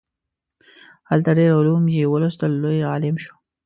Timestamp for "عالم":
2.91-3.15